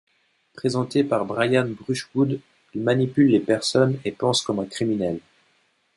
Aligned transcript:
Présenté 0.55 1.03
par 1.03 1.25
Brian 1.25 1.67
Brushwood 1.79 2.39
il 2.73 2.81
manipule 2.81 3.27
les 3.27 3.39
personnes, 3.39 3.99
et 4.03 4.11
pense 4.11 4.41
comme 4.41 4.57
un 4.57 4.65
criminel. 4.65 5.19